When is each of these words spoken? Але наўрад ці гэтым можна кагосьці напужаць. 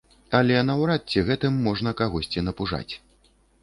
Але 0.39 0.57
наўрад 0.69 1.01
ці 1.13 1.25
гэтым 1.29 1.63
можна 1.69 1.97
кагосьці 2.03 2.47
напужаць. 2.51 2.93